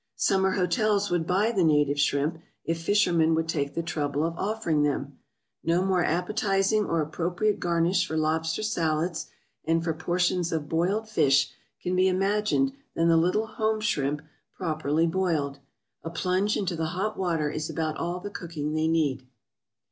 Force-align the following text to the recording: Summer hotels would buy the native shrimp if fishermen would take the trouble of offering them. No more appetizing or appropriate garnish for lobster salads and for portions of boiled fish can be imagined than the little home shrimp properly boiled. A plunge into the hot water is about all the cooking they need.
Summer 0.15 0.53
hotels 0.53 1.11
would 1.11 1.27
buy 1.27 1.51
the 1.51 1.63
native 1.63 1.99
shrimp 1.99 2.39
if 2.65 2.81
fishermen 2.81 3.35
would 3.35 3.47
take 3.47 3.75
the 3.75 3.83
trouble 3.83 4.25
of 4.25 4.35
offering 4.35 4.81
them. 4.81 5.19
No 5.63 5.85
more 5.85 6.03
appetizing 6.03 6.85
or 6.85 7.01
appropriate 7.01 7.59
garnish 7.59 8.07
for 8.07 8.17
lobster 8.17 8.63
salads 8.63 9.27
and 9.63 9.83
for 9.83 9.93
portions 9.93 10.51
of 10.51 10.67
boiled 10.67 11.07
fish 11.07 11.51
can 11.83 11.95
be 11.95 12.07
imagined 12.07 12.73
than 12.95 13.09
the 13.09 13.15
little 13.15 13.45
home 13.45 13.79
shrimp 13.79 14.23
properly 14.55 15.05
boiled. 15.05 15.59
A 16.03 16.09
plunge 16.09 16.57
into 16.57 16.75
the 16.75 16.87
hot 16.97 17.15
water 17.15 17.51
is 17.51 17.69
about 17.69 17.97
all 17.97 18.19
the 18.19 18.31
cooking 18.31 18.73
they 18.73 18.87
need. 18.87 19.27